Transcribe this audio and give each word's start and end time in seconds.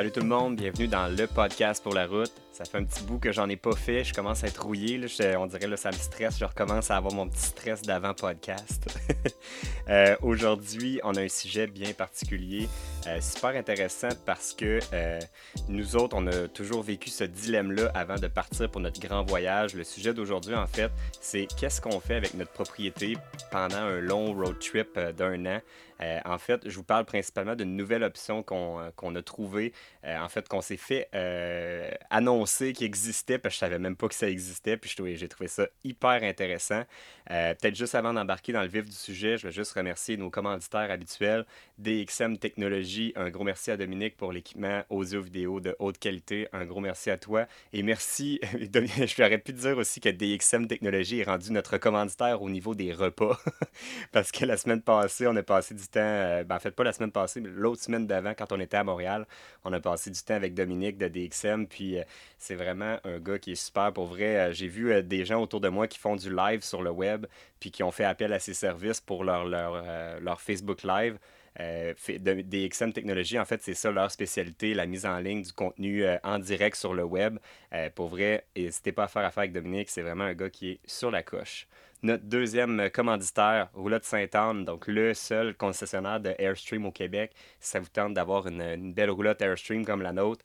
Salut 0.00 0.12
tout 0.12 0.20
le 0.20 0.28
monde, 0.28 0.56
bienvenue 0.56 0.88
dans 0.88 1.14
le 1.14 1.26
podcast 1.26 1.82
pour 1.82 1.92
la 1.92 2.06
route. 2.06 2.32
Ça 2.52 2.64
fait 2.64 2.78
un 2.78 2.84
petit 2.84 3.04
bout 3.04 3.18
que 3.18 3.32
j'en 3.32 3.50
ai 3.50 3.56
pas 3.56 3.76
fait, 3.76 4.02
je 4.02 4.14
commence 4.14 4.42
à 4.42 4.46
être 4.46 4.64
rouillé, 4.64 4.96
là, 4.96 5.06
on 5.38 5.44
dirait 5.44 5.68
que 5.68 5.76
ça 5.76 5.90
me 5.90 5.96
stresse, 5.96 6.38
je 6.38 6.46
recommence 6.46 6.90
à 6.90 6.96
avoir 6.96 7.12
mon 7.12 7.28
petit 7.28 7.42
stress 7.42 7.82
d'avant 7.82 8.14
podcast. 8.14 8.86
Euh, 9.88 10.14
aujourd'hui, 10.22 11.00
on 11.02 11.16
a 11.16 11.22
un 11.22 11.28
sujet 11.28 11.66
bien 11.66 11.92
particulier, 11.92 12.68
euh, 13.08 13.20
super 13.20 13.56
intéressant 13.56 14.10
parce 14.24 14.54
que 14.54 14.78
euh, 14.92 15.18
nous 15.68 15.96
autres, 15.96 16.16
on 16.16 16.28
a 16.28 16.46
toujours 16.46 16.84
vécu 16.84 17.10
ce 17.10 17.24
dilemme-là 17.24 17.90
avant 17.92 18.14
de 18.14 18.28
partir 18.28 18.70
pour 18.70 18.80
notre 18.80 19.00
grand 19.00 19.24
voyage. 19.24 19.74
Le 19.74 19.82
sujet 19.82 20.14
d'aujourd'hui, 20.14 20.54
en 20.54 20.68
fait, 20.68 20.92
c'est 21.20 21.48
qu'est-ce 21.58 21.80
qu'on 21.80 21.98
fait 21.98 22.14
avec 22.14 22.34
notre 22.34 22.52
propriété 22.52 23.16
pendant 23.50 23.78
un 23.78 23.98
long 23.98 24.32
road 24.32 24.60
trip 24.60 24.96
d'un 24.96 25.44
an? 25.46 25.60
En 26.00 26.38
fait, 26.38 26.68
je 26.68 26.76
vous 26.76 26.84
parle 26.84 27.04
principalement 27.04 27.54
d'une 27.54 27.76
nouvelle 27.76 28.02
option 28.02 28.42
qu'on 28.42 28.78
a 29.14 29.22
trouvée, 29.22 29.72
en 30.04 30.28
fait, 30.28 30.48
qu'on 30.48 30.60
s'est 30.60 30.76
fait 30.76 31.08
annoncer 32.10 32.72
qui 32.72 32.84
existait, 32.84 33.38
parce 33.38 33.54
que 33.54 33.56
je 33.56 33.60
savais 33.60 33.78
même 33.78 33.96
pas 33.96 34.08
que 34.08 34.14
ça 34.14 34.28
existait, 34.28 34.76
puis 34.76 34.94
j'ai 35.16 35.28
trouvé 35.28 35.48
ça 35.48 35.66
hyper 35.84 36.22
intéressant. 36.22 36.84
Euh, 37.30 37.54
peut-être 37.54 37.76
juste 37.76 37.94
avant 37.94 38.12
d'embarquer 38.12 38.52
dans 38.52 38.62
le 38.62 38.68
vif 38.68 38.84
du 38.84 38.96
sujet, 38.96 39.38
je 39.38 39.46
vais 39.46 39.52
juste 39.52 39.72
remercier 39.72 40.16
nos 40.16 40.30
commanditaires 40.30 40.90
habituels, 40.90 41.44
DXM 41.78 42.38
Technologies. 42.38 43.12
Un 43.16 43.30
gros 43.30 43.44
merci 43.44 43.70
à 43.70 43.76
Dominique 43.76 44.16
pour 44.16 44.32
l'équipement 44.32 44.82
audio-vidéo 44.90 45.60
de 45.60 45.76
haute 45.78 45.98
qualité. 45.98 46.48
Un 46.52 46.64
gros 46.64 46.80
merci 46.80 47.10
à 47.10 47.18
toi. 47.18 47.46
Et 47.72 47.82
merci, 47.82 48.40
je 48.52 49.14
lui 49.16 49.22
aurais 49.24 49.38
pu 49.38 49.52
dire 49.52 49.78
aussi 49.78 50.00
que 50.00 50.08
DXM 50.08 50.66
Technologies 50.66 51.20
est 51.20 51.24
rendu 51.24 51.52
notre 51.52 51.78
commanditaire 51.78 52.42
au 52.42 52.50
niveau 52.50 52.74
des 52.74 52.92
repas. 52.92 53.38
parce 54.12 54.32
que 54.32 54.44
la 54.44 54.56
semaine 54.56 54.82
passée, 54.82 55.26
on 55.26 55.36
a 55.36 55.42
passé 55.42 55.74
du 55.74 55.86
euh, 55.98 56.44
ben, 56.44 56.56
en 56.56 56.58
fait 56.58 56.70
pas 56.70 56.84
la 56.84 56.92
semaine 56.92 57.12
passée, 57.12 57.40
mais 57.40 57.48
l'autre 57.48 57.82
semaine 57.82 58.06
d'avant, 58.06 58.34
quand 58.36 58.52
on 58.52 58.60
était 58.60 58.76
à 58.76 58.84
Montréal, 58.84 59.26
on 59.64 59.72
a 59.72 59.80
passé 59.80 60.10
du 60.10 60.20
temps 60.20 60.34
avec 60.34 60.54
Dominique 60.54 60.98
de 60.98 61.08
DXM. 61.08 61.66
Puis 61.66 61.98
euh, 61.98 62.04
c'est 62.38 62.54
vraiment 62.54 62.98
un 63.04 63.18
gars 63.18 63.38
qui 63.38 63.52
est 63.52 63.54
super 63.54 63.92
pour 63.92 64.06
vrai. 64.06 64.36
Euh, 64.36 64.52
j'ai 64.52 64.68
vu 64.68 65.02
des 65.02 65.24
gens 65.24 65.42
autour 65.42 65.60
de 65.60 65.68
moi 65.68 65.86
qui 65.88 65.98
font 65.98 66.16
du 66.16 66.34
live 66.34 66.62
sur 66.62 66.82
le 66.82 66.90
web, 66.90 67.26
puis 67.60 67.70
qui 67.70 67.82
ont 67.82 67.90
fait 67.90 68.04
appel 68.04 68.32
à 68.32 68.38
ses 68.38 68.54
services 68.54 69.00
pour 69.00 69.24
leur, 69.24 69.44
leur, 69.44 69.82
leur 70.20 70.40
Facebook 70.40 70.82
Live. 70.82 71.18
Des 71.56 72.68
XM 72.68 72.92
Technologies, 72.92 73.38
en 73.38 73.44
fait, 73.44 73.62
c'est 73.62 73.74
ça 73.74 73.90
leur 73.90 74.10
spécialité, 74.10 74.74
la 74.74 74.86
mise 74.86 75.06
en 75.06 75.18
ligne 75.18 75.42
du 75.42 75.52
contenu 75.52 76.04
en 76.22 76.38
direct 76.38 76.76
sur 76.76 76.94
le 76.94 77.04
web. 77.04 77.38
pour 77.94 78.08
vrai, 78.08 78.44
n'hésitez 78.56 78.92
pas 78.92 79.04
à 79.04 79.08
faire 79.08 79.24
affaire 79.24 79.42
avec 79.42 79.52
Dominique, 79.52 79.90
c'est 79.90 80.02
vraiment 80.02 80.24
un 80.24 80.34
gars 80.34 80.50
qui 80.50 80.72
est 80.72 80.80
sur 80.86 81.10
la 81.10 81.22
coche. 81.22 81.66
Notre 82.02 82.24
deuxième 82.24 82.88
commanditaire, 82.90 83.68
Roulotte 83.74 84.04
Sainte-Anne, 84.04 84.64
donc 84.64 84.86
le 84.86 85.12
seul 85.12 85.54
concessionnaire 85.54 86.18
de 86.18 86.34
Airstream 86.38 86.86
au 86.86 86.92
Québec. 86.92 87.32
Si 87.60 87.72
ça 87.72 87.80
vous 87.80 87.90
tente 87.90 88.14
d'avoir 88.14 88.46
une, 88.46 88.62
une 88.62 88.94
belle 88.94 89.10
roulotte 89.10 89.42
Airstream 89.42 89.84
comme 89.84 90.00
la 90.00 90.14
nôtre, 90.14 90.42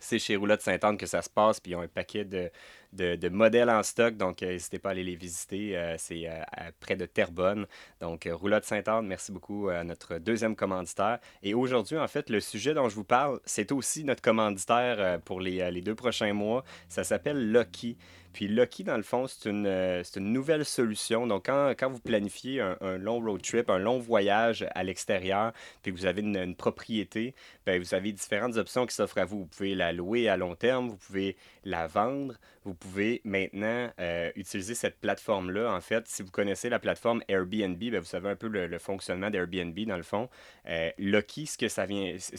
c'est 0.00 0.18
chez 0.18 0.36
Roulotte 0.36 0.62
Sainte-Anne 0.62 0.96
que 0.96 1.06
ça 1.06 1.20
se 1.20 1.28
passe, 1.28 1.60
puis 1.60 1.72
ils 1.72 1.74
ont 1.76 1.82
un 1.82 1.88
paquet 1.88 2.24
de, 2.24 2.50
de, 2.92 3.28
modèles 3.28 3.70
en 3.70 3.82
stock, 3.82 4.16
donc 4.16 4.42
euh, 4.42 4.46
n'hésitez 4.46 4.78
pas 4.78 4.90
à 4.90 4.92
aller 4.92 5.04
les 5.04 5.16
visiter. 5.16 5.76
Euh, 5.76 5.94
c'est 5.98 6.26
euh, 6.26 6.42
près 6.80 6.96
de 6.96 7.06
Terrebonne. 7.06 7.66
Donc, 8.00 8.28
Roulotte 8.30 8.64
Sainte-Anne, 8.64 9.06
merci 9.06 9.32
beaucoup 9.32 9.68
à 9.68 9.84
notre 9.84 10.18
deuxième 10.18 10.56
commanditaire. 10.56 11.18
Et 11.42 11.54
aujourd'hui, 11.54 11.98
en 11.98 12.08
fait, 12.08 12.30
le 12.30 12.40
sujet 12.40 12.74
dont 12.74 12.88
je 12.88 12.94
vous 12.94 13.04
parle, 13.04 13.40
c'est 13.44 13.72
aussi 13.72 14.04
notre 14.04 14.22
commanditaire 14.22 15.20
pour 15.20 15.40
les, 15.40 15.70
les 15.70 15.80
deux 15.80 15.94
prochains 15.94 16.32
mois. 16.32 16.64
Ça 16.88 17.04
s'appelle 17.04 17.52
Lucky. 17.52 17.96
Puis 18.32 18.46
Lucky, 18.46 18.84
dans 18.84 18.96
le 18.96 19.02
fond, 19.02 19.26
c'est 19.26 19.48
une, 19.48 19.66
une, 19.66 20.32
nouvelle 20.32 20.64
solution. 20.64 21.26
Donc, 21.26 21.46
quand, 21.46 21.70
quand 21.76 21.90
vous 21.90 21.98
planifiez 21.98 22.60
un, 22.60 22.96
long 22.96 23.20
road 23.20 23.42
trip, 23.42 23.68
un 23.70 23.78
long 23.78 23.98
voyage 23.98 24.66
à 24.74 24.84
l'extérieur, 24.84 25.52
puis 25.82 25.92
que 25.92 25.98
vous 25.98 26.06
avez 26.06 26.20
une, 26.20 26.54
propriété, 26.54 27.34
bien, 27.66 27.78
vous 27.78 27.94
avez 27.94 28.12
différentes 28.12 28.56
options 28.56 28.86
qui 28.86 28.94
s'offrent 28.94 29.18
à 29.18 29.24
vous. 29.24 29.40
Vous 29.40 29.46
pouvez 29.46 29.74
la 29.74 29.92
louer 29.92 30.28
à 30.28 30.36
long 30.36 30.54
terme, 30.54 30.88
vous 30.90 30.96
pouvez 30.96 31.36
la 31.64 31.86
vendre, 31.86 32.34
vous 32.64 32.74
pouvez 32.80 33.20
maintenant 33.24 33.90
euh, 34.00 34.32
utiliser 34.34 34.74
cette 34.74 34.98
plateforme-là. 34.98 35.72
En 35.72 35.80
fait, 35.80 36.08
si 36.08 36.22
vous 36.22 36.30
connaissez 36.30 36.68
la 36.68 36.78
plateforme 36.78 37.22
Airbnb, 37.28 37.76
bien, 37.76 38.00
vous 38.00 38.06
savez 38.06 38.30
un 38.30 38.36
peu 38.36 38.48
le, 38.48 38.78
fonctionnement 38.78 39.30
d'Airbnb 39.30 39.78
dans 39.86 39.96
le 39.96 40.02
fond. 40.02 40.28
Euh, 40.66 40.90
Lucky, 40.98 41.46
ce 41.46 41.56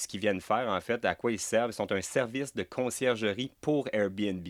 qu'ils 0.08 0.20
viennent 0.20 0.42
faire, 0.42 0.68
en 0.68 0.82
fait, 0.82 1.06
à 1.06 1.16
quoi 1.16 1.32
ils 1.32 1.40
servent, 1.40 1.72
ils 1.72 1.76
sont 1.76 1.92
un 1.92 2.02
service 2.02 2.54
de 2.54 2.64
conciergerie 2.64 3.52
pour 3.62 3.88
Airbnb. 3.94 4.48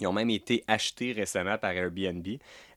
Ils 0.00 0.06
ont 0.06 0.12
même 0.12 0.30
été 0.30 0.62
achetés 0.66 1.12
récemment 1.12 1.56
par 1.56 1.70
Airbnb. 1.70 2.26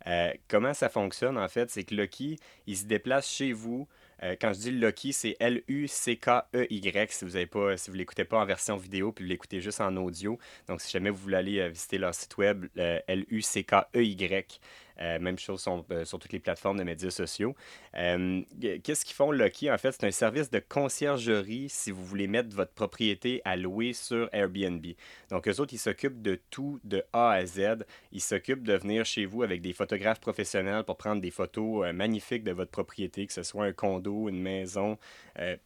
Euh, 0.08 0.32
comment 0.48 0.74
ça 0.74 0.88
fonctionne 0.88 1.38
en 1.38 1.48
fait? 1.50 1.70
C'est 1.70 1.84
que 1.84 1.94
Lucky, 1.94 2.40
il 2.66 2.78
se 2.78 2.86
déplace 2.86 3.30
chez 3.30 3.52
vous. 3.52 3.88
Euh, 4.24 4.36
quand 4.40 4.54
je 4.54 4.60
dis 4.60 4.72
Lucky, 4.72 5.14
c'est 5.14 5.36
L-U-C-K-E-Y 5.40 7.12
si 7.12 7.26
vous 7.26 7.36
avez 7.36 7.46
pas, 7.46 7.78
si 7.78 7.90
vous 7.90 7.96
l'écoutez 7.98 8.26
pas 8.26 8.40
en 8.40 8.46
version 8.46 8.78
vidéo, 8.78 9.12
puis 9.12 9.26
vous 9.26 9.30
l'écoutez 9.30 9.62
juste 9.62 9.82
en 9.82 9.96
audio. 9.98 10.38
Donc, 10.68 10.82
si 10.82 10.92
jamais 10.92 11.10
vous 11.10 11.18
voulez 11.18 11.38
aller 11.38 11.60
euh, 11.60 11.70
visiter 11.70 11.98
leur 11.98 12.14
site 12.14 12.38
web, 12.38 12.66
L-U-C-K-E-Y. 12.76 14.60
Euh, 15.02 15.18
même 15.20 15.40
chose 15.40 15.66
euh, 15.92 16.04
sur, 16.04 16.20
toutes 16.20 16.34
les 16.34 16.40
plateformes 16.40 16.78
de 16.78 16.84
médias 16.84 17.10
sociaux. 17.10 17.56
Euh, 17.96 18.42
qu'est-ce 18.84 19.06
qu'ils 19.06 19.16
font, 19.16 19.32
Lucky? 19.32 19.72
En 19.72 19.78
fait, 19.78 19.94
c'est 19.94 20.06
un 20.06 20.12
service 20.12 20.50
de 20.50 20.60
conciergerie 20.60 21.70
si 21.70 21.92
vous 21.92 22.04
voulez 22.04 22.28
mettre 22.28 22.54
votre 22.54 22.74
propriété 22.74 23.42
à 23.46 23.56
louer 23.56 23.94
sur 23.94 24.28
Airbnb. 24.34 24.86
Donc, 25.30 25.48
eux 25.48 25.62
autres, 25.62 25.74
ils 25.74 25.80
s'occupent 25.80 26.22
de 26.22 26.40
tout 26.50 26.82
de 26.84 27.04
A 27.14 27.32
à 27.32 27.46
Z. 27.46 27.86
Ils 28.12 28.22
s'occupent 28.22 28.64
de 28.64 28.74
venir 28.74 29.06
chez 29.06 29.26
vous 29.26 29.42
avec 29.44 29.62
des 29.62 29.72
photographes 29.72 30.20
professionnels 30.20 30.84
pour 30.84 30.98
prendre 30.98 31.22
des 31.22 31.32
photos 31.32 31.94
magnifiques 31.94 32.44
de 32.44 32.52
votre 32.52 32.72
propriété, 32.72 33.26
que 33.26 33.34
ce 33.34 33.44
soit 33.44 33.66
un 33.66 33.72
condo, 33.72 34.28
une 34.28 34.42
maison, 34.42 34.98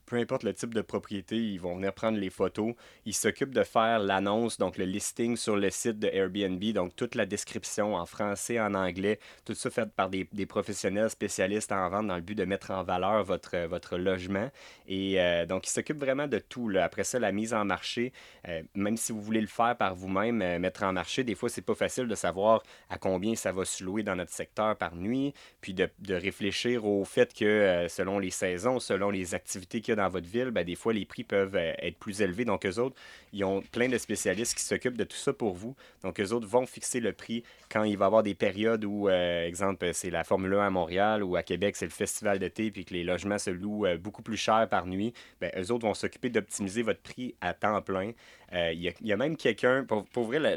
peu 0.06 0.18
importe 0.18 0.44
le 0.44 0.54
type 0.54 0.74
de 0.74 0.82
propriété, 0.82 1.38
ils 1.38 1.60
vont 1.60 1.76
venir 1.76 1.94
prendre 1.94 2.18
les 2.18 2.30
photos. 2.30 2.76
Ils 3.06 3.16
s'occupent 3.16 3.54
de 3.54 3.64
faire 3.64 4.00
l'annonce, 4.00 4.58
donc 4.58 4.78
le 4.78 4.86
listing 4.86 5.36
sur 5.36 5.56
le 5.56 5.70
site 5.70 6.00
de 6.00 6.08
Airbnb, 6.08 6.64
donc 6.74 6.96
toute 6.96 7.16
la 7.16 7.26
description 7.26 7.96
en 7.96 8.06
français, 8.06 8.60
en 8.60 8.74
anglais, 8.76 9.20
tout 9.46 9.54
ça 9.54 9.70
fait 9.70 9.90
par 9.90 10.10
des, 10.10 10.26
professionnels 10.46 11.10
spécialistes 11.10 11.72
en 11.72 11.90
vente 11.90 12.08
dans 12.08 12.16
le 12.16 12.22
but 12.22 12.36
de 12.36 12.46
mettre 12.46 12.72
en 12.72 12.84
valeur 12.84 13.24
votre, 13.24 13.66
votre 13.68 13.98
logement. 13.98 14.50
Et 14.88 15.20
euh, 15.20 15.46
donc, 15.46 15.68
ils 15.68 15.72
s'occupent 15.72 16.00
vraiment 16.00 16.28
de 16.28 16.40
tout. 16.40 16.72
Après 16.80 17.04
ça, 17.04 17.20
la 17.20 17.32
mise 17.32 17.54
en 17.54 17.66
marché, 17.66 18.14
euh, 18.48 18.62
même 18.76 18.98
si 18.98 19.12
vous 19.12 19.22
voulez 19.22 19.42
le 19.42 19.48
faire 19.48 19.76
par 19.78 19.96
vous-même, 19.96 20.42
euh, 20.42 20.60
mettre 20.60 20.84
en 20.84 20.94
marché, 20.94 21.24
des 21.24 21.36
fois, 21.36 21.50
c'est 21.50 21.62
pas 21.62 21.76
facile 21.76 22.08
de 22.08 22.16
savoir 22.16 22.64
à 22.90 22.98
combien 22.98 23.36
ça 23.36 23.52
va 23.52 23.66
se 23.66 23.84
louer 23.84 24.04
dans 24.04 24.16
notre 24.16 24.32
secteur 24.32 24.76
par 24.76 24.96
nuit, 24.96 25.34
puis 25.62 25.74
de, 25.74 25.90
réfléchir 26.10 26.86
au 26.86 27.04
fait 27.06 27.34
que 27.34 27.88
selon 27.90 28.20
les 28.20 28.30
saisons, 28.30 28.80
selon 28.80 29.10
les 29.10 29.34
activités 29.36 29.82
qu'il 29.82 29.94
y 29.94 29.94
a 29.94 30.04
dans 30.04 30.10
votre 30.10 30.28
ville, 30.28 30.52
ben, 30.52 30.64
des 30.64 30.76
fois, 30.76 30.94
les 30.94 31.06
prix 31.06 31.24
peuvent 31.24 31.56
être 31.56 31.98
plus 31.98 32.22
élevés. 32.22 32.46
Donc, 32.46 32.66
eux 32.66 32.80
autres, 32.80 32.96
ils 33.32 33.44
ont 33.44 33.62
plein 33.62 33.90
de 33.90 33.98
spécialistes 33.98 34.56
qui 34.56 34.64
s'occupent 34.64 34.98
de 34.98 35.04
tout 35.04 35.18
ça 35.18 35.34
pour 35.34 35.56
vous. 35.56 35.76
Donc, 36.04 36.20
eux 36.20 36.32
autres 36.32 36.48
vont 36.48 36.66
fixer 36.66 37.00
le 37.00 37.14
prix 37.14 37.44
quand 37.70 37.84
il 37.84 37.98
va 37.98 38.06
y 38.06 38.08
avoir 38.08 38.24
des 38.24 38.36
périodes 38.36 38.86
où 38.86 39.10
euh, 39.14 39.48
exemple, 39.48 39.90
c'est 39.94 40.10
la 40.10 40.24
Formule 40.24 40.54
1 40.54 40.68
à 40.68 40.70
Montréal 40.70 41.24
ou 41.24 41.36
à 41.36 41.44
Québec, 41.44 41.76
c'est 41.76 41.86
le 41.86 41.92
festival 41.92 42.40
d'été, 42.40 42.72
puis 42.72 42.86
que 42.86 42.94
les 42.94 43.04
logements 43.04 43.38
se 43.38 43.50
louent 43.50 43.86
euh, 43.86 43.98
beaucoup 43.98 44.22
plus 44.22 44.38
cher 44.38 44.68
par 44.70 44.86
nuit, 44.86 45.14
ben, 45.40 45.52
eux 45.58 45.72
autres 45.72 45.86
vont 45.88 45.94
s'occuper 45.94 46.30
d'optimiser 46.30 46.82
votre 46.82 47.02
prix 47.02 47.36
à 47.42 47.54
temps 47.54 47.82
plein. 47.82 48.12
Euh, 48.54 48.74
il 48.74 48.94
y, 49.02 49.14
a 49.14 49.18
même 49.18 49.38
quelqu'un, 49.38 49.84
pour, 49.86 50.06
pour 50.06 50.26
vrai, 50.26 50.40
la, 50.40 50.56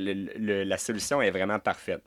la 0.65 0.79
solution 0.79 1.23
est 1.23 1.31
vraiment 1.31 1.59
parfaite. 1.59 2.03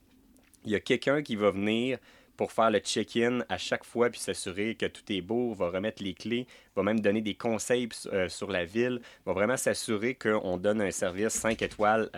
Il 0.65 0.71
y 0.71 0.75
a 0.75 0.79
quelqu'un 0.79 1.21
qui 1.21 1.35
va 1.35 1.51
venir 1.51 1.97
pour 2.39 2.53
faire 2.53 2.71
le 2.71 2.79
check-in 2.79 3.43
à 3.49 3.57
chaque 3.57 3.83
fois 3.83 4.09
puis 4.09 4.21
s'assurer 4.21 4.75
que 4.75 4.85
tout 4.85 5.03
est 5.09 5.19
beau, 5.19 5.53
va 5.53 5.69
remettre 5.71 6.01
les 6.01 6.13
clés, 6.13 6.47
va 6.79 6.83
même 6.83 6.99
donner 6.99 7.21
des 7.21 7.35
conseils 7.35 7.89
sur 8.27 8.51
la 8.51 8.65
ville, 8.65 9.01
va 9.25 9.33
vraiment 9.33 9.57
s'assurer 9.57 10.15
qu'on 10.15 10.57
donne 10.57 10.81
un 10.81 10.91
service 10.91 11.33
5 11.33 11.61
étoiles 11.61 12.09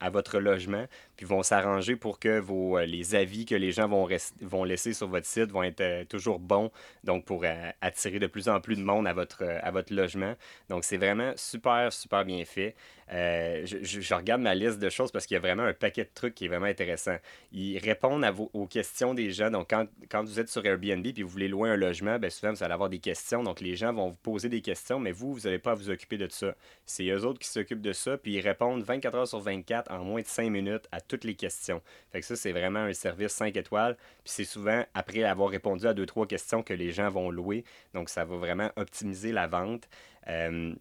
à, 0.00 0.10
votre 0.10 0.38
logement 0.38 0.86
puis 1.18 1.26
vont 1.26 1.42
s'arranger 1.42 1.96
pour 1.96 2.20
que 2.20 2.38
vos, 2.38 2.78
euh, 2.78 2.86
les 2.86 3.16
avis 3.16 3.44
que 3.44 3.56
les 3.56 3.72
gens 3.72 3.88
vont, 3.88 4.08
vont 4.40 4.62
laisser 4.62 4.92
sur 4.92 5.08
votre 5.08 5.26
site 5.26 5.50
vont 5.50 5.64
être 5.64 5.80
euh, 5.80 6.04
toujours 6.04 6.38
bons, 6.38 6.70
donc 7.02 7.24
pour 7.24 7.42
euh, 7.44 7.70
attirer 7.80 8.20
de 8.20 8.28
plus 8.28 8.48
en 8.48 8.60
plus 8.60 8.76
de 8.76 8.82
monde 8.82 9.06
à 9.08 9.12
votre, 9.12 9.42
à 9.42 9.70
votre 9.72 9.92
logement. 9.92 10.34
Donc 10.68 10.84
c'est 10.84 10.96
vraiment 10.96 11.32
super, 11.34 11.92
super 11.92 12.24
bien 12.24 12.44
fait. 12.44 12.76
je, 13.10 14.14
regarde 14.14 14.42
ma 14.42 14.54
liste 14.54 14.78
de 14.78 14.88
choses 14.88 15.10
parce 15.10 15.26
qu'il 15.26 15.34
y 15.34 15.38
a 15.38 15.40
vraiment 15.40 15.64
un 15.64 15.72
paquet 15.72 16.04
de 16.04 16.10
trucs 16.14 16.36
qui 16.36 16.44
est 16.44 16.48
vraiment 16.48 16.66
intéressant. 16.66 17.16
Ils 17.50 17.78
répondent 17.78 18.24
aux 18.52 18.66
questions 18.66 19.12
des 19.12 19.32
gens. 19.32 19.50
Donc, 19.50 19.70
quand, 19.70 19.86
quand 20.08 20.22
vous 20.22 20.38
êtes 20.38 20.48
sur 20.48 20.64
Airbnb 20.64 21.04
et 21.04 21.22
vous 21.22 21.28
voulez 21.28 21.48
louer 21.48 21.70
un 21.70 21.76
logement, 21.76 22.18
bien 22.18 22.30
souvent, 22.30 22.52
vous 22.52 22.62
allez 22.62 22.74
avoir 22.74 22.90
des 22.90 23.00
questions. 23.00 23.42
Donc, 23.42 23.60
les 23.60 23.74
gens 23.74 23.87
vont 23.92 24.10
vous 24.10 24.16
poser 24.16 24.48
des 24.48 24.60
questions, 24.60 24.98
mais 24.98 25.12
vous, 25.12 25.32
vous 25.32 25.40
n'avez 25.40 25.58
pas 25.58 25.72
à 25.72 25.74
vous 25.74 25.90
occuper 25.90 26.18
de 26.18 26.28
ça. 26.30 26.54
C'est 26.86 27.06
eux 27.08 27.24
autres 27.24 27.38
qui 27.38 27.48
s'occupent 27.48 27.82
de 27.82 27.92
ça, 27.92 28.16
puis 28.16 28.34
ils 28.34 28.40
répondent 28.40 28.82
24 28.82 29.14
heures 29.14 29.28
sur 29.28 29.40
24 29.40 29.90
en 29.90 30.04
moins 30.04 30.20
de 30.20 30.26
5 30.26 30.50
minutes 30.50 30.88
à 30.92 31.00
toutes 31.00 31.24
les 31.24 31.34
questions. 31.34 31.82
Fait 32.12 32.20
que 32.20 32.26
ça, 32.26 32.36
c'est 32.36 32.52
vraiment 32.52 32.80
un 32.80 32.92
service 32.92 33.32
5 33.32 33.56
étoiles. 33.56 33.96
Puis 34.24 34.32
c'est 34.32 34.44
souvent 34.44 34.84
après 34.94 35.24
avoir 35.24 35.50
répondu 35.50 35.86
à 35.86 35.94
deux, 35.94 36.06
trois 36.06 36.26
questions 36.26 36.62
que 36.62 36.74
les 36.74 36.92
gens 36.92 37.10
vont 37.10 37.30
louer. 37.30 37.64
Donc, 37.94 38.08
ça 38.08 38.24
va 38.24 38.36
vraiment 38.36 38.70
optimiser 38.76 39.32
la 39.32 39.46
vente. 39.46 39.88
Euh, 40.28 40.74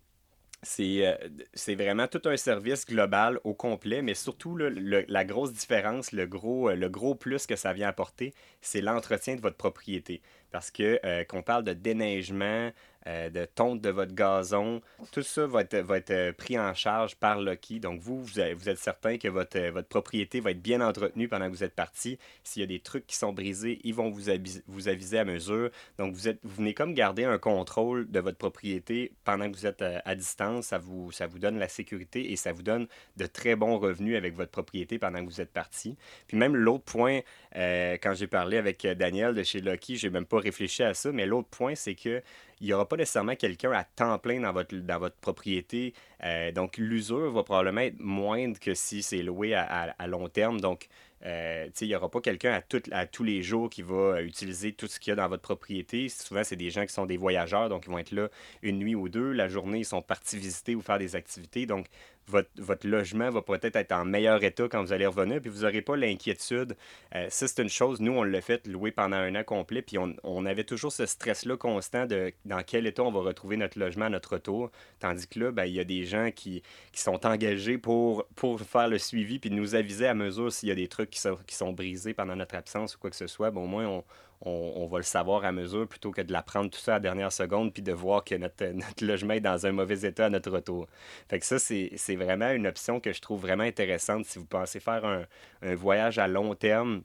euh, 0.79 1.17
c'est 1.53 1.75
vraiment 1.75 2.07
tout 2.07 2.21
un 2.25 2.35
service 2.35 2.85
global 2.85 3.39
au 3.43 3.53
complet, 3.53 4.01
mais 4.01 4.15
surtout 4.15 4.57
la 4.57 5.25
grosse 5.25 5.53
différence, 5.53 6.11
le 6.11 6.25
gros, 6.25 6.71
le 6.71 6.89
gros 6.89 7.15
plus 7.15 7.45
que 7.45 7.55
ça 7.55 7.73
vient 7.73 7.87
apporter, 7.87 8.33
c'est 8.61 8.81
l'entretien 8.81 9.35
de 9.35 9.41
votre 9.41 9.57
propriété. 9.57 10.21
Parce 10.51 10.71
que 10.71 11.23
qu'on 11.25 11.41
parle 11.41 11.63
de 11.63 11.73
déneigement, 11.73 12.71
euh, 13.07 13.29
de 13.29 13.45
tonte 13.45 13.79
de 13.79 13.89
votre 13.89 14.13
gazon. 14.13 14.81
Tout 15.13 15.21
ça 15.21 15.47
va 15.47 15.61
être, 15.61 16.09
euh, 16.11 16.33
pris 16.33 16.59
en 16.59 16.73
charge 16.73 17.15
par 17.15 17.39
Lucky. 17.39 17.79
Donc, 17.79 18.01
vous, 18.01 18.21
vous, 18.21 18.39
êtes 18.39 18.77
certain 18.79 19.17
que 19.17 19.29
votre, 19.29 19.57
euh, 19.57 19.71
votre 19.71 19.87
propriété 19.87 20.41
va 20.41 20.51
être 20.51 20.61
bien 20.61 20.81
entretenue 20.81 21.29
pendant 21.29 21.45
que 21.45 21.51
vous 21.51 21.63
êtes 21.63 21.75
parti. 21.75 22.19
S'il 22.43 22.61
y 22.61 22.63
a 22.63 22.67
des 22.67 22.81
trucs 22.81 23.07
qui 23.07 23.15
sont 23.15 23.31
brisés, 23.31 23.79
ils 23.85 23.95
vont 23.95 24.09
vous, 24.09 24.29
aviser, 24.29 24.61
vous 24.67 24.89
aviser 24.89 25.19
à 25.19 25.23
mesure. 25.23 25.69
Donc, 25.97 26.15
vous, 26.15 26.31
venez 26.43 26.73
comme 26.73 26.93
garder 26.93 27.23
un 27.23 27.37
contrôle 27.37 28.11
de 28.11 28.19
votre 28.19 28.37
propriété 28.37 29.13
pendant 29.23 29.49
que 29.49 29.55
vous 29.55 29.67
êtes 29.67 29.81
à, 29.81 30.15
distance. 30.15 30.65
Ça 30.65 30.77
vous, 30.77 31.13
ça 31.13 31.27
vous 31.27 31.39
donne 31.39 31.59
la 31.59 31.69
sécurité 31.69 32.33
et 32.33 32.35
ça 32.35 32.51
vous 32.51 32.63
donne 32.63 32.87
de 33.15 33.25
très 33.25 33.55
bons 33.55 33.77
revenus 33.79 34.17
avec 34.17 34.35
votre 34.35 34.51
propriété 34.51 34.99
pendant 34.99 35.23
que 35.23 35.29
vous 35.29 35.39
êtes 35.39 35.53
parti. 35.53 35.95
Puis 36.27 36.35
même 36.35 36.57
l'autre 36.57 36.83
point, 36.83 37.21
quand 37.53 38.13
j'ai 38.15 38.27
parlé 38.27 38.57
avec 38.57 38.85
Daniel 38.85 39.33
de 39.33 39.43
chez 39.43 39.61
Lucky, 39.61 39.95
j'ai 39.95 40.09
même 40.09 40.25
pas 40.25 40.36
réfléchi 40.39 40.83
à 40.83 40.93
ça, 40.93 41.11
mais 41.11 41.25
l'autre 41.25 41.49
point, 41.49 41.75
c'est 41.75 41.95
que 41.95 42.21
il 42.59 42.67
n'y 42.67 42.73
aura 42.73 42.87
pas 42.87 42.97
nécessairement 42.97 43.35
quelqu'un 43.35 43.71
à 43.71 43.83
temps 43.83 44.17
plein 44.17 44.41
dans 44.41 44.51
votre, 44.51 44.75
dans 44.75 44.99
votre 44.99 45.15
propriété. 45.17 45.93
Euh, 46.23 46.51
donc, 46.51 46.77
l'usure 46.77 47.31
va 47.31 47.43
probablement 47.43 47.81
être 47.81 47.99
moindre 47.99 48.59
que 48.59 48.73
si 48.73 49.03
c'est 49.03 49.21
loué 49.21 49.53
à, 49.53 50.07
long 50.07 50.27
terme. 50.27 50.59
Donc, 50.59 50.87
euh, 51.25 51.67
il 51.81 51.87
n'y 51.87 51.95
aura 51.95 52.09
pas 52.09 52.19
quelqu'un 52.19 52.59
à, 52.59 52.97
à 52.97 53.05
tous 53.05 53.23
les 53.23 53.43
jours 53.43 53.69
qui 53.69 53.83
va 53.83 54.21
utiliser 54.21 54.73
tout 54.73 54.87
ce 54.87 54.99
qu'il 54.99 55.11
y 55.11 55.13
a 55.13 55.15
dans 55.15 55.27
votre 55.27 55.43
propriété. 55.43 56.09
Souvent, 56.09 56.43
c'est 56.43 56.55
des 56.55 56.71
gens 56.71 56.85
qui 56.85 56.93
sont 56.93 57.05
des 57.05 57.17
voyageurs, 57.17 57.69
donc 57.69 57.85
ils 57.85 57.91
vont 57.91 57.99
être 57.99 58.11
là 58.11 58.29
une 58.63 58.79
nuit 58.79 58.95
ou 58.95 59.07
deux. 59.07 59.31
La 59.33 59.47
journée, 59.47 59.79
ils 59.79 59.85
sont 59.85 60.01
partis 60.01 60.37
visiter 60.37 60.73
ou 60.73 60.81
faire 60.81 60.99
des 60.99 61.15
activités. 61.15 61.67
Donc, 61.67 61.87
votre, 62.27 62.87
logement 62.87 63.29
va 63.29 63.41
peut-être 63.41 63.75
être 63.75 63.91
en 63.91 64.05
meilleur 64.05 64.43
état 64.43 64.67
quand 64.69 64.83
vous 64.83 64.93
allez 64.93 65.05
revenir, 65.05 65.41
puis 65.41 65.49
vous 65.49 65.61
n'aurez 65.61 65.81
pas 65.81 65.95
l'inquiétude. 65.95 66.75
Euh, 67.15 67.27
ça, 67.29 67.47
c'est 67.47 67.61
une 67.61 67.69
chose, 67.69 68.01
nous, 68.01 68.11
on 68.11 68.23
l'a 68.23 68.41
fait 68.41 68.67
louer 68.67 68.91
pendant 68.91 69.17
un 69.17 69.35
an 69.35 69.43
complet, 69.43 69.81
puis 69.81 69.97
on, 69.97 70.45
avait 70.45 70.63
toujours 70.63 70.91
ce 70.91 71.05
stress-là 71.05 71.57
constant 71.57 72.05
de 72.05 72.31
dans 72.45 72.63
quel 72.63 72.87
état 72.87 73.03
on 73.03 73.11
va 73.11 73.21
retrouver 73.21 73.57
notre 73.57 73.79
logement 73.79 74.05
à 74.05 74.09
notre 74.09 74.33
retour. 74.33 74.71
Tandis 74.99 75.27
que 75.27 75.39
là, 75.39 75.51
ben, 75.51 75.65
il 75.65 75.73
y 75.73 75.79
a 75.79 75.83
des 75.83 76.05
gens 76.05 76.31
qui, 76.33 76.63
sont 76.93 77.25
engagés 77.25 77.77
pour, 77.77 78.25
faire 78.65 78.87
le 78.87 78.97
suivi, 78.97 79.39
puis 79.39 79.49
nous 79.49 79.75
aviser 79.75 80.07
à 80.07 80.13
mesure 80.13 80.51
s'il 80.51 80.69
y 80.69 80.71
a 80.71 80.75
des 80.75 80.87
trucs 80.87 81.09
qui 81.09 81.19
sont, 81.19 81.37
qui 81.47 81.55
sont 81.55 81.73
brisés 81.73 82.13
pendant 82.13 82.35
notre 82.35 82.55
absence 82.55 82.95
ou 82.95 82.99
quoi 82.99 83.09
que 83.09 83.15
ce 83.15 83.27
soit. 83.27 83.51
Bon, 83.51 83.63
au 83.63 83.67
moins, 83.67 83.87
on, 83.87 84.03
on, 84.41 84.87
va 84.87 84.97
le 84.97 85.03
savoir 85.03 85.43
à 85.45 85.51
mesure 85.51 85.87
plutôt 85.87 86.11
que 86.11 86.21
de 86.21 86.31
l'apprendre 86.31 86.69
tout 86.69 86.79
ça 86.79 86.93
à 86.93 86.95
la 86.95 86.99
dernière 86.99 87.31
seconde 87.31 87.73
puis 87.73 87.81
de 87.81 87.91
voir 87.91 88.23
que 88.23 88.35
notre, 88.35 88.65
logement 89.05 89.33
est 89.33 89.39
dans 89.39 89.65
un 89.65 89.71
mauvais 89.71 90.07
état 90.07 90.25
à 90.25 90.29
notre 90.29 90.51
retour. 90.51 90.87
Fait 91.27 91.39
que 91.39 91.45
ça, 91.45 91.57
c'est 91.59 92.15
vraiment 92.15 92.51
une 92.51 92.67
option 92.67 92.99
que 92.99 93.13
je 93.13 93.21
trouve 93.21 93.41
vraiment 93.41 93.63
intéressante 93.63 94.25
si 94.25 94.39
vous 94.39 94.45
pensez 94.45 94.79
faire 94.79 95.05
un, 95.05 95.75
voyage 95.75 96.19
à 96.19 96.27
long 96.27 96.55
terme 96.55 97.01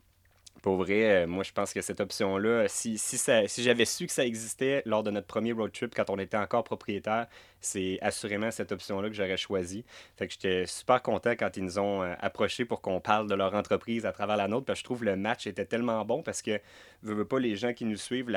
pour 0.60 0.76
vrai, 0.76 1.24
euh, 1.24 1.26
moi, 1.26 1.42
je 1.42 1.50
pense 1.50 1.72
que 1.72 1.82
cette 1.82 2.00
option-là, 2.00 2.68
si, 2.68 2.96
si 2.96 3.18
j'avais 3.62 3.84
su 3.84 4.06
que 4.06 4.12
ça 4.12 4.24
existait 4.24 4.82
lors 4.86 5.02
de 5.02 5.10
notre 5.10 5.26
premier 5.26 5.50
road 5.50 5.72
trip 5.72 5.92
quand 5.92 6.08
on 6.08 6.20
était 6.20 6.36
encore 6.36 6.62
propriétaire, 6.62 7.26
c'est 7.62 7.98
assurément 8.02 8.50
cette 8.50 8.72
option-là 8.72 9.08
que 9.08 9.14
j'aurais 9.14 9.36
choisi. 9.36 9.84
Fait 10.16 10.26
que 10.26 10.34
j'étais 10.34 10.66
super 10.66 11.02
content 11.02 11.30
quand 11.30 11.56
ils 11.56 11.64
nous 11.64 11.78
ont 11.78 12.02
euh, 12.02 12.14
approchés 12.20 12.64
pour 12.64 12.80
qu'on 12.80 13.00
parle 13.00 13.28
de 13.28 13.34
leur 13.34 13.54
entreprise 13.54 14.04
à 14.04 14.12
travers 14.12 14.36
la 14.36 14.48
nôtre. 14.48 14.66
Parce 14.66 14.78
que 14.78 14.82
je 14.82 14.84
trouve 14.84 15.04
le 15.04 15.16
match 15.16 15.46
était 15.46 15.64
tellement 15.64 16.04
bon 16.04 16.22
parce 16.22 16.42
que, 16.42 16.60
veux, 17.02 17.14
veux 17.14 17.24
pas, 17.24 17.38
les 17.38 17.56
gens 17.56 17.72
qui 17.72 17.84
nous 17.84 17.96
suivent, 17.96 18.30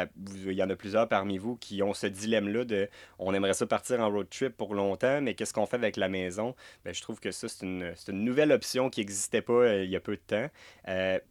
il 0.46 0.54
y 0.54 0.64
en 0.64 0.70
a 0.70 0.76
plusieurs 0.76 1.08
parmi 1.08 1.38
vous 1.38 1.56
qui 1.58 1.82
ont 1.84 1.94
ce 1.94 2.08
dilemme-là 2.08 2.66
de 2.66 2.88
on 3.20 3.34
aimerait 3.34 3.54
ça 3.54 3.66
partir 3.66 4.00
en 4.00 4.10
road 4.10 4.28
trip 4.30 4.56
pour 4.56 4.76
longtemps, 4.76 5.22
mais 5.22 5.34
qu'est-ce 5.34 5.54
qu'on 5.54 5.66
fait 5.66 5.78
avec 5.78 5.98
la 5.98 6.10
maison? 6.10 6.56
Ben, 6.84 6.94
je 6.94 7.02
trouve 7.02 7.20
que 7.20 7.32
ça, 7.32 7.48
c'est 7.48 7.66
une, 7.66 7.94
une, 8.08 8.24
nouvelle 8.24 8.52
option 8.52 8.90
qui 8.90 9.02
n'existait 9.02 9.42
pas 9.42 9.54
euh, 9.54 9.84
il 9.84 9.90
y 9.90 9.96
a 9.96 10.00
peu 10.00 10.16
de 10.16 10.22
temps. 10.22 10.50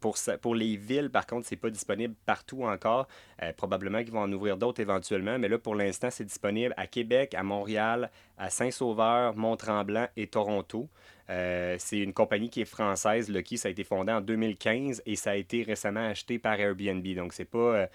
pour, 0.01 0.17
pour 0.41 0.55
les 0.55 0.77
villes, 0.77 1.11
par 1.11 1.27
contre, 1.27 1.47
c'est 1.47 1.57
pas 1.57 1.71
disponible 1.71 2.15
partout 2.27 2.65
encore. 2.65 3.09
Euh, 3.43 3.53
probablement 3.53 4.03
qu'ils 4.03 4.13
vont 4.13 4.23
en 4.23 4.33
ouvrir 4.33 4.57
d'autres 4.57 4.81
éventuellement, 4.81 5.39
mais 5.39 5.49
là, 5.49 5.59
pour 5.59 5.75
l'instant, 5.75 6.09
c'est 6.11 6.25
disponible 6.25 6.75
à 6.77 6.87
Québec, 6.87 7.35
à 7.35 7.43
Montréal, 7.43 8.11
à 8.39 8.51
Saint-Sauveur, 8.51 9.35
Mont-Tremblant 9.37 10.07
et 10.17 10.27
Toronto. 10.27 10.89
Euh, 11.31 11.77
c'est 11.79 11.99
une 11.99 12.13
compagnie 12.13 12.51
qui 12.51 12.61
est 12.61 12.67
française, 12.67 13.31
Lucky, 13.31 13.57
ça 13.57 13.69
a 13.69 13.71
été 13.71 13.83
fondé 13.83 14.13
en 14.13 14.21
2015 14.21 15.03
et 15.07 15.17
ça 15.17 15.31
a 15.31 15.37
été 15.37 15.63
récemment 15.63 16.07
acheté 16.07 16.39
par 16.39 16.61
Airbnb. 16.61 17.07
Donc, 17.15 17.33
c'est 17.33 17.47
pas, 17.47 17.59
euh, 17.59 17.87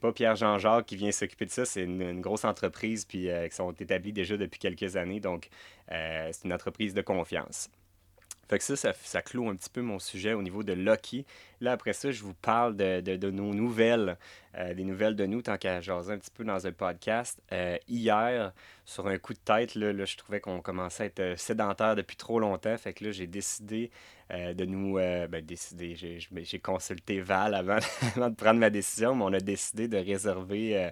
pas 0.00 0.12
Pierre-Jean-Jacques 0.12 0.86
qui 0.86 0.96
vient 0.96 1.12
s'occuper 1.12 1.46
de 1.46 1.50
ça, 1.50 1.64
c'est 1.64 1.82
une, 1.82 2.20
grosse 2.20 2.44
entreprise 2.44 3.04
puis, 3.04 3.28
qui 3.50 3.56
sont 3.56 3.72
établis 3.72 4.12
déjà 4.12 4.36
depuis 4.36 4.58
quelques 4.58 4.96
années. 4.96 5.20
Donc, 5.20 5.48
c'est 5.88 6.44
une 6.44 6.52
entreprise 6.52 6.94
de 6.94 7.02
confiance. 7.02 7.70
Fait 8.48 8.58
que 8.58 8.64
ça, 8.64 8.76
ça, 8.76 8.92
ça, 8.94 9.22
clôt 9.22 9.48
un 9.48 9.56
petit 9.56 9.70
peu 9.70 9.80
mon 9.80 9.98
sujet 9.98 10.32
au 10.32 10.42
niveau 10.42 10.62
de 10.62 10.72
Lucky. 10.72 11.26
Là, 11.60 11.72
après 11.72 11.92
ça, 11.92 12.12
je 12.12 12.22
vous 12.22 12.34
parle 12.34 12.76
de, 12.76 13.00
de, 13.00 13.30
nos 13.30 13.52
nouvelles, 13.52 14.16
euh, 14.56 14.72
des 14.72 14.84
nouvelles 14.84 15.16
de 15.16 15.26
nous, 15.26 15.42
tant 15.42 15.56
qu'à 15.56 15.80
jaser 15.80 16.12
un 16.12 16.18
petit 16.18 16.30
peu 16.30 16.44
dans 16.44 16.64
un 16.64 16.72
podcast. 16.72 17.40
Euh, 17.52 17.76
hier, 17.88 18.52
sur 18.84 19.08
un 19.08 19.18
coup 19.18 19.32
de 19.32 19.40
tête, 19.40 19.74
là, 19.74 19.92
là 19.92 20.04
je 20.04 20.16
trouvais 20.16 20.40
qu'on 20.40 20.60
commençait 20.60 21.04
à 21.04 21.06
être 21.06 21.20
euh, 21.20 21.36
sédentaire 21.36 21.96
depuis 21.96 22.16
trop 22.16 22.38
longtemps. 22.38 22.76
Fait 22.76 22.92
que 22.92 23.04
là, 23.04 23.10
j'ai 23.10 23.26
décidé 23.26 23.90
de 24.28 24.64
nous... 24.64 24.94
ben, 24.94 25.40
décider, 25.40 25.94
j'ai 25.94 26.58
consulté 26.58 27.20
Val 27.20 27.54
avant, 27.54 27.78
avant, 28.16 28.28
de 28.28 28.34
prendre 28.34 28.58
ma 28.58 28.70
décision, 28.70 29.14
mais 29.14 29.22
on 29.22 29.32
a 29.32 29.38
décidé 29.38 29.86
de 29.86 29.98
réserver 29.98 30.90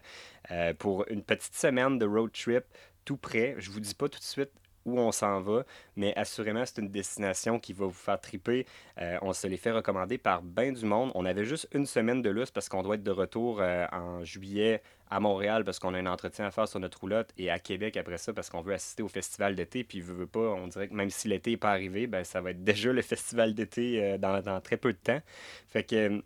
pour 0.78 1.04
une 1.10 1.20
petite 1.20 1.56
semaine 1.56 1.98
de 1.98 2.06
road 2.06 2.30
trip 2.32 2.62
tout 3.04 3.16
près. 3.16 3.56
Je 3.58 3.72
vous 3.72 3.80
dis 3.80 3.94
pas 3.94 4.08
tout 4.08 4.20
de 4.20 4.24
suite 4.24 4.52
où 4.84 4.98
on 4.98 5.12
s'en 5.12 5.40
va, 5.40 5.64
mais 5.96 6.14
assurément, 6.16 6.64
c'est 6.66 6.80
une 6.80 6.88
destination 6.88 7.58
qui 7.58 7.72
va 7.72 7.86
vous 7.86 7.92
faire 7.92 8.20
triper. 8.20 8.66
Euh, 9.00 9.18
on 9.22 9.32
se 9.32 9.46
les 9.46 9.56
fait 9.56 9.70
recommander 9.70 10.18
par 10.18 10.42
bien 10.42 10.72
du 10.72 10.84
monde. 10.84 11.10
On 11.14 11.24
avait 11.24 11.44
juste 11.44 11.68
une 11.72 11.86
semaine 11.86 12.22
de 12.22 12.30
lousse 12.30 12.50
parce 12.50 12.68
qu'on 12.68 12.82
doit 12.82 12.96
être 12.96 13.02
de 13.02 13.10
retour 13.10 13.60
euh, 13.60 13.86
en 13.92 14.24
juillet 14.24 14.82
à 15.10 15.20
Montréal 15.20 15.64
parce 15.64 15.78
qu'on 15.78 15.94
a 15.94 15.98
un 15.98 16.06
entretien 16.06 16.46
à 16.46 16.50
faire 16.50 16.68
sur 16.68 16.80
notre 16.80 17.00
roulotte 17.00 17.30
et 17.38 17.50
à 17.50 17.58
Québec 17.58 17.96
après 17.96 18.18
ça 18.18 18.32
parce 18.32 18.50
qu'on 18.50 18.62
veut 18.62 18.74
assister 18.74 19.02
au 19.02 19.08
festival 19.08 19.54
d'été. 19.54 19.84
Puis, 19.84 20.00
veut, 20.00 20.14
veut 20.14 20.26
pas, 20.26 20.40
on 20.40 20.66
dirait 20.66 20.88
que 20.88 20.94
même 20.94 21.10
si 21.10 21.28
l'été 21.28 21.52
n'est 21.52 21.56
pas 21.56 21.70
arrivé, 21.70 22.06
ben, 22.06 22.24
ça 22.24 22.40
va 22.40 22.50
être 22.50 22.64
déjà 22.64 22.92
le 22.92 23.02
festival 23.14 23.54
d'été 23.54 24.02
euh, 24.02 24.18
dans, 24.18 24.60
très 24.60 24.76
peu 24.76 24.92
de 24.92 24.98
temps. 24.98 25.20
Fait 25.68 25.84
que 25.84 26.22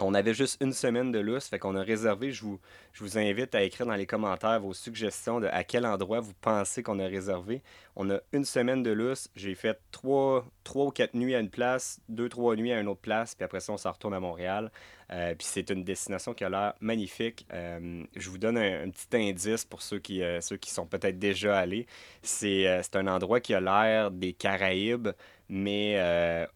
on 0.00 0.12
avait 0.14 0.34
juste 0.34 0.62
une 0.62 0.72
semaine 0.72 1.10
de 1.10 1.18
lousse, 1.18 1.48
fait 1.48 1.58
qu'on 1.58 1.74
a 1.74 1.82
réservé. 1.82 2.30
Je 2.30 2.42
vous, 2.42 2.60
je 2.92 3.02
vous 3.02 3.16
invite 3.16 3.54
à 3.54 3.62
écrire 3.62 3.86
dans 3.86 3.94
les 3.94 4.06
commentaires 4.06 4.60
vos 4.60 4.74
suggestions 4.74 5.40
de 5.40 5.46
à 5.46 5.64
quel 5.64 5.86
endroit 5.86 6.20
vous 6.20 6.34
pensez 6.40 6.82
qu'on 6.82 6.98
a 6.98 7.06
réservé. 7.06 7.62
On 7.96 8.10
a 8.10 8.18
une 8.32 8.44
semaine 8.44 8.82
de 8.82 8.90
lousse. 8.90 9.28
J'ai 9.34 9.54
fait 9.54 9.80
trois, 9.92 10.44
trois 10.64 10.86
ou 10.86 10.90
quatre 10.90 11.14
nuits 11.14 11.34
à 11.34 11.40
une 11.40 11.48
place, 11.48 12.00
deux, 12.08 12.28
trois 12.28 12.56
nuits 12.56 12.72
à 12.72 12.80
une 12.80 12.88
autre 12.88 13.00
place, 13.00 13.34
puis 13.34 13.44
après 13.44 13.60
ça, 13.60 13.72
on 13.72 13.78
s'en 13.78 13.92
retourne 13.92 14.14
à 14.14 14.20
Montréal. 14.20 14.70
Euh, 15.12 15.34
puis 15.34 15.46
c'est 15.48 15.70
une 15.70 15.84
destination 15.84 16.34
qui 16.34 16.44
a 16.44 16.50
l'air 16.50 16.74
magnifique. 16.80 17.46
Euh, 17.52 18.04
je 18.14 18.28
vous 18.28 18.38
donne 18.38 18.58
un, 18.58 18.90
petit 18.90 19.16
indice 19.16 19.64
pour 19.64 19.80
ceux 19.80 19.98
qui, 19.98 20.22
euh, 20.22 20.40
ceux 20.40 20.56
qui 20.56 20.70
sont 20.70 20.86
peut-être 20.86 21.18
déjà 21.18 21.58
allés. 21.58 21.86
C'est 22.22 22.66
un 22.94 23.06
endroit 23.06 23.40
qui 23.40 23.54
a 23.54 23.60
l'air 23.60 24.10
des 24.10 24.32
Caraïbes, 24.34 25.08
mais 25.48 26.46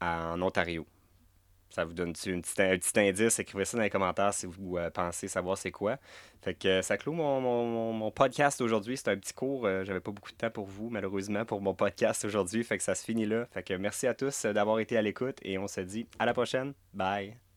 en 0.00 0.40
Ontario. 0.42 0.86
Ça 1.70 1.84
vous 1.84 1.92
donne 1.92 2.10
un 2.10 2.12
petit, 2.12 2.98
indice? 2.98 3.38
Écrivez 3.38 3.64
ça 3.64 3.76
dans 3.76 3.84
les 3.84 3.90
commentaires 3.90 4.34
si 4.34 4.46
vous 4.46 4.76
euh, 4.76 4.90
pensez 4.90 5.28
savoir 5.28 5.56
c'est 5.56 5.70
quoi. 5.70 5.98
Fait 6.42 6.54
que 6.54 6.68
euh, 6.68 6.82
ça 6.82 6.96
clôt 6.96 7.12
mon, 7.12 7.40
mon, 7.92 8.10
podcast 8.10 8.60
aujourd'hui. 8.60 8.96
C'est 8.96 9.08
un 9.08 9.16
petit 9.16 9.32
cours. 9.32 9.66
Euh, 9.66 9.84
j'avais 9.84 10.00
pas 10.00 10.10
beaucoup 10.10 10.32
de 10.32 10.36
temps 10.36 10.50
pour 10.50 10.66
vous, 10.66 10.90
malheureusement, 10.90 11.44
pour 11.44 11.60
mon 11.60 11.74
podcast 11.74 12.24
aujourd'hui. 12.24 12.64
Fait 12.64 12.76
que 12.76 12.82
ça 12.82 12.94
se 12.94 13.04
finit 13.04 13.26
là. 13.26 13.46
Fait 13.52 13.62
que 13.62 13.74
merci 13.74 14.06
à 14.06 14.14
tous 14.14 14.46
d'avoir 14.46 14.80
été 14.80 14.96
à 14.96 15.02
l'écoute 15.02 15.38
et 15.42 15.58
on 15.58 15.68
se 15.68 15.80
dit 15.80 16.06
à 16.18 16.26
la 16.26 16.34
prochaine. 16.34 16.74
Bye! 16.92 17.49